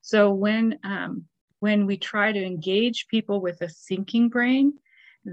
[0.00, 1.24] So when um,
[1.60, 4.74] when we try to engage people with a thinking brain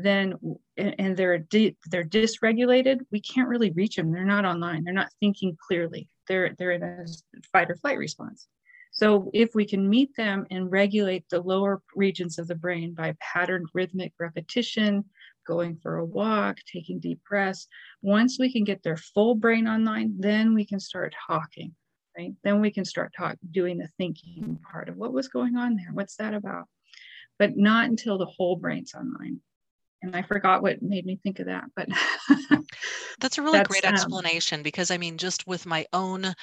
[0.03, 0.35] then
[0.77, 4.11] and they're di- they're dysregulated we can't really reach them.
[4.11, 4.83] They're not online.
[4.83, 6.07] They're not thinking clearly.
[6.27, 7.05] They're they're in a
[7.51, 8.47] fight or flight response.
[8.91, 13.15] So if we can meet them and regulate the lower regions of the brain by
[13.19, 15.03] patterned rhythmic repetition
[15.45, 17.67] going for a walk taking deep breaths
[18.01, 21.75] once we can get their full brain online then we can start talking
[22.17, 22.33] right?
[22.43, 25.89] Then we can start talk doing the thinking part of what was going on there
[25.91, 26.65] what's that about?
[27.37, 29.41] But not until the whole brain's online
[30.01, 31.87] and I forgot what made me think of that, but
[33.19, 36.33] that's a really that's, great um, explanation um, because I mean, just with my own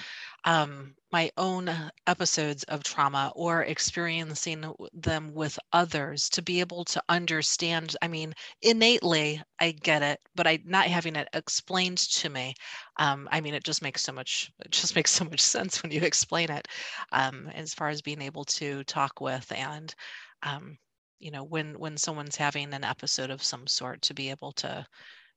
[0.44, 1.70] um, my own
[2.06, 7.94] episodes of trauma or experiencing them with others to be able to understand.
[8.02, 12.54] I mean, innately, I get it, but I not having it explained to me.
[12.96, 15.92] Um, I mean, it just makes so much it just makes so much sense when
[15.92, 16.66] you explain it.
[17.12, 19.94] Um, as far as being able to talk with and
[20.42, 20.78] um,
[21.22, 24.84] you know when when someone's having an episode of some sort to be able to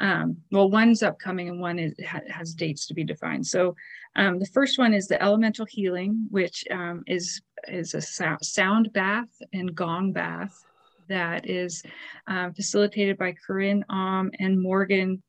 [0.00, 3.46] um, well, one's upcoming and one is, ha- has dates to be defined.
[3.46, 3.76] So
[4.16, 9.28] um, the first one is the elemental healing, which um, is is a sound bath
[9.52, 10.64] and gong bath
[11.08, 11.82] that is
[12.26, 15.22] um, facilitated by Corinne Om and Morgan.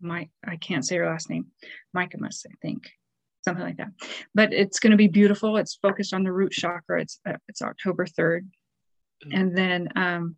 [0.00, 1.46] My I can't say her last name,
[1.94, 2.90] Michaemus, I think
[3.44, 3.92] something like that.
[4.34, 5.56] But it's going to be beautiful.
[5.56, 7.02] It's focused on the root chakra.
[7.02, 8.40] It's uh, it's October 3rd.
[9.26, 9.38] Mm-hmm.
[9.38, 10.36] And then um,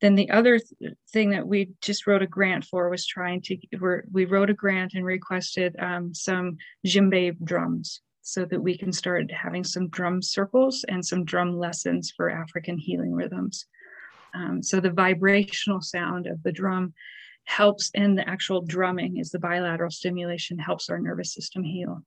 [0.00, 3.56] then the other th- thing that we just wrote a grant for was trying to
[3.80, 8.92] we we wrote a grant and requested um, some djembe drums so that we can
[8.92, 13.66] start having some drum circles and some drum lessons for African healing rhythms.
[14.34, 16.92] Um, so the vibrational sound of the drum
[17.44, 22.02] helps and the actual drumming is the bilateral stimulation helps our nervous system heal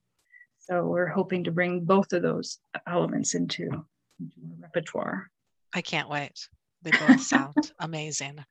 [0.69, 5.29] so we're hoping to bring both of those elements into, into our repertoire.
[5.73, 6.47] I can't wait.
[6.83, 8.43] They both sound amazing.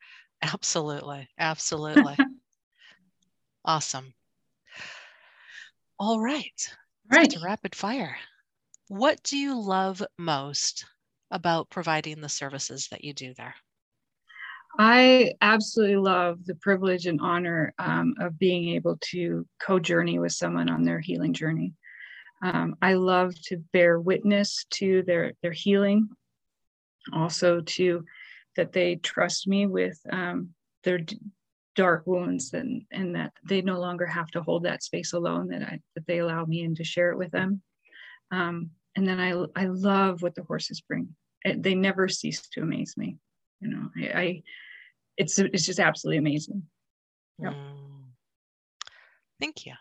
[0.42, 1.28] Absolutely.
[1.38, 2.16] Absolutely.
[3.64, 4.12] awesome.
[5.98, 6.74] All right.
[7.10, 7.30] Right.
[7.30, 8.16] To rapid fire.
[8.88, 10.86] What do you love most
[11.30, 13.54] about providing the services that you do there?
[14.78, 20.32] I absolutely love the privilege and honor um, of being able to co journey with
[20.32, 21.74] someone on their healing journey.
[22.42, 26.08] Um, I love to bear witness to their their healing,
[27.12, 28.04] also to
[28.56, 30.50] that they trust me with um,
[30.84, 31.18] their d-
[31.74, 35.48] dark wounds and and that they no longer have to hold that space alone.
[35.48, 37.62] That I that they allow me in to share it with them.
[38.30, 39.30] Um, and then I
[39.60, 41.14] I love what the horses bring.
[41.44, 43.16] It, they never cease to amaze me.
[43.60, 44.42] You know, I, I
[45.16, 46.62] it's it's just absolutely amazing.
[47.40, 47.52] Yep.
[47.52, 47.88] Mm.
[49.40, 49.74] Thank you.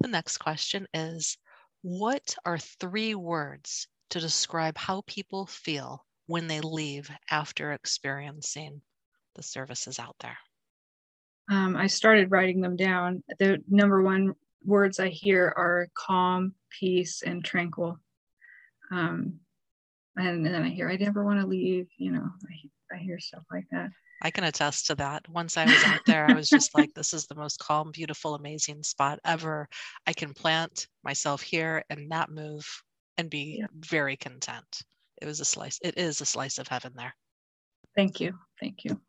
[0.00, 1.36] The next question is
[1.82, 8.82] what are three words to describe how people feel when they leave after experiencing
[9.34, 10.38] the services out there?
[11.50, 13.22] Um, I started writing them down.
[13.38, 17.98] The number one words I hear are calm, peace, and tranquil.
[18.90, 19.40] Um,
[20.16, 21.86] and, then I hear, I never want to leave.
[21.96, 23.90] You know, I, I hear stuff like that.
[24.22, 25.28] I can attest to that.
[25.28, 28.34] Once I was out there, I was just like, this is the most calm, beautiful,
[28.34, 29.68] amazing spot ever.
[30.06, 32.66] I can plant myself here and not move
[33.16, 33.66] and be yeah.
[33.74, 34.82] very content.
[35.20, 37.14] It was a slice, it is a slice of heaven there.
[37.96, 38.38] Thank you.
[38.60, 39.00] Thank you.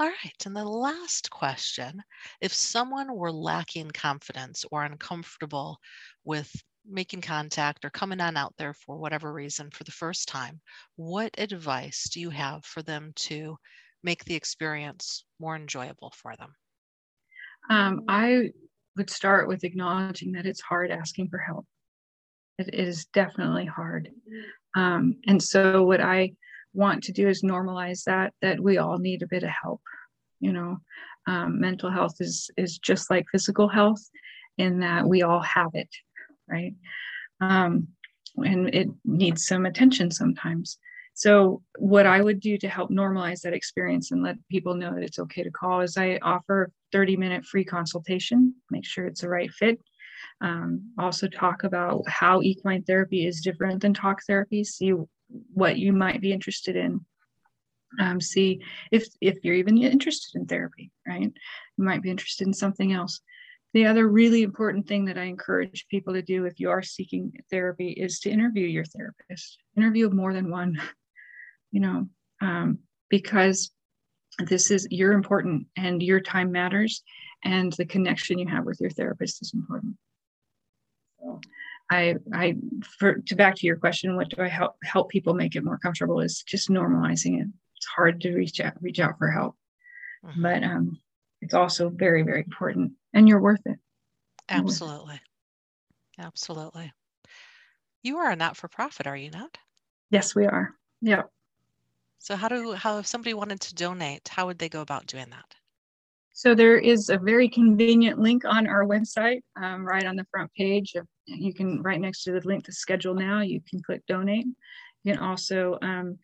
[0.00, 0.46] All right.
[0.46, 2.02] And the last question
[2.40, 5.78] if someone were lacking confidence or uncomfortable
[6.24, 6.50] with
[6.88, 10.60] making contact or coming on out there for whatever reason for the first time,
[10.96, 13.56] what advice do you have for them to
[14.02, 16.54] make the experience more enjoyable for them?
[17.70, 18.50] Um, I
[18.96, 21.66] would start with acknowledging that it's hard asking for help.
[22.58, 24.10] It is definitely hard.
[24.74, 26.32] Um, and so, what I
[26.74, 29.80] want to do is normalize that, that we all need a bit of help.
[30.40, 30.78] You know,
[31.26, 34.02] um, mental health is, is just like physical health
[34.56, 35.88] in that we all have it,
[36.48, 36.74] right?
[37.40, 37.88] Um,
[38.36, 40.78] and it needs some attention sometimes.
[41.18, 45.02] So, what I would do to help normalize that experience and let people know that
[45.02, 49.28] it's okay to call is I offer 30 minute free consultation, make sure it's the
[49.28, 49.80] right fit.
[50.40, 54.92] Um, also, talk about how equine therapy is different than talk therapy, see
[55.52, 57.04] what you might be interested in.
[57.98, 58.62] Um, see
[58.92, 61.22] if if you're even interested in therapy, right?
[61.22, 63.20] You might be interested in something else.
[63.74, 67.32] The other really important thing that I encourage people to do if you are seeking
[67.50, 69.58] therapy is to interview your therapist.
[69.76, 70.80] Interview more than one
[71.70, 72.08] you know,
[72.40, 73.70] um, because
[74.38, 77.02] this is you're important and your time matters
[77.44, 79.96] and the connection you have with your therapist is important.
[81.20, 81.40] So
[81.90, 82.56] I I
[82.98, 85.78] for to back to your question, what do I help help people make it more
[85.78, 87.48] comfortable is just normalizing it.
[87.76, 89.56] It's hard to reach out reach out for help.
[90.24, 90.42] Mm-hmm.
[90.42, 90.98] But um
[91.40, 93.78] it's also very, very important and you're worth it.
[94.50, 95.06] You're Absolutely.
[95.06, 95.20] Worth
[96.18, 96.22] it.
[96.24, 96.92] Absolutely.
[98.02, 99.56] You are a not for profit, are you not?
[100.10, 100.74] Yes, we are.
[101.00, 101.22] Yeah.
[102.18, 105.30] So how do how if somebody wanted to donate, how would they go about doing
[105.30, 105.54] that?
[106.32, 110.52] So there is a very convenient link on our website, um, right on the front
[110.54, 110.94] page.
[111.26, 113.40] You can right next to the link to schedule now.
[113.40, 114.46] You can click donate.
[115.02, 116.18] You can also um,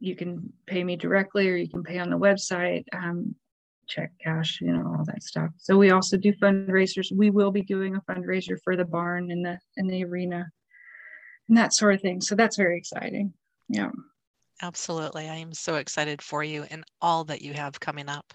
[0.00, 2.84] you can pay me directly, or you can pay on the website.
[2.92, 3.34] Um,
[3.88, 5.50] check cash, you know, all that stuff.
[5.56, 7.10] So we also do fundraisers.
[7.10, 10.46] We will be doing a fundraiser for the barn and the in the arena
[11.48, 12.20] and that sort of thing.
[12.20, 13.32] So that's very exciting.
[13.68, 13.90] Yeah.
[14.60, 15.28] Absolutely.
[15.28, 18.34] I am so excited for you and all that you have coming up.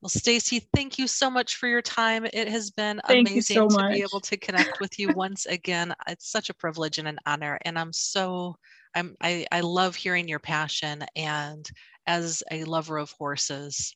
[0.00, 2.26] Well, Stacy, thank you so much for your time.
[2.30, 3.92] It has been thank amazing so to much.
[3.94, 5.94] be able to connect with you once again.
[6.06, 8.56] It's such a privilege and an honor, and I'm so
[8.94, 11.04] I'm, I, I love hearing your passion.
[11.16, 11.66] And
[12.06, 13.94] as a lover of horses,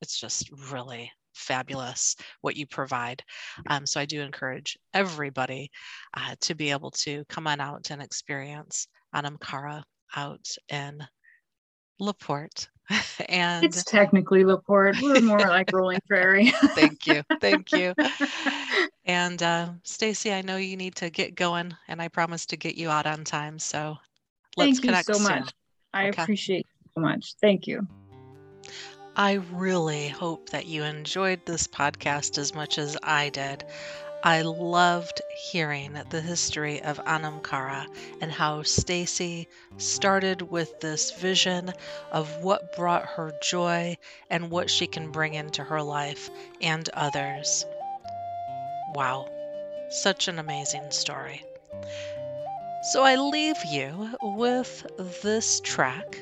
[0.00, 3.22] it's just really fabulous what you provide.
[3.68, 5.70] Um, so I do encourage everybody
[6.16, 9.84] uh, to be able to come on out and experience Anam Cara
[10.16, 11.06] out in
[12.00, 12.68] LaPorte.
[13.28, 15.00] and it's technically LaPorte.
[15.00, 16.50] We're more like Rolling Prairie.
[16.74, 17.22] thank you.
[17.40, 17.94] Thank you.
[19.06, 22.76] And uh, Stacy, I know you need to get going, and I promise to get
[22.76, 23.58] you out on time.
[23.58, 23.98] So
[24.56, 25.40] let's thank connect you so soon.
[25.40, 25.52] much.
[25.92, 26.22] I okay.
[26.22, 27.34] appreciate you so much.
[27.40, 27.86] Thank you.
[29.16, 33.64] I really hope that you enjoyed this podcast as much as I did.
[34.26, 37.86] I loved hearing the history of Anam Cara
[38.22, 41.74] and how Stacy started with this vision
[42.10, 43.98] of what brought her joy
[44.30, 46.30] and what she can bring into her life
[46.62, 47.66] and others.
[48.94, 49.28] Wow,
[49.90, 51.44] such an amazing story.
[52.92, 54.86] So I leave you with
[55.22, 56.18] this track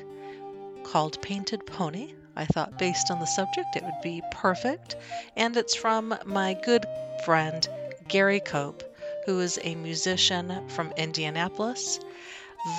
[0.83, 4.95] called Painted Pony I thought, based on the subject, it would be perfect.
[5.35, 6.85] And it's from my good
[7.25, 7.67] friend,
[8.07, 8.83] Gary Cope,
[9.25, 11.99] who is a musician from Indianapolis.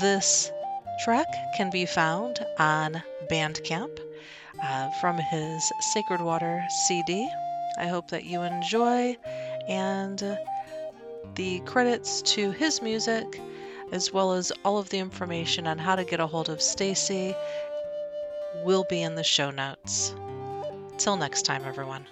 [0.01, 0.51] This
[1.05, 3.99] track can be found on Bandcamp
[4.63, 7.29] uh, from his Sacred Water CD.
[7.79, 9.17] I hope that you enjoy,
[9.69, 10.37] and uh,
[11.35, 13.41] the credits to his music,
[13.93, 17.35] as well as all of the information on how to get a hold of Stacy
[18.65, 20.15] will be in the show notes.
[20.99, 22.07] Till next time, everyone.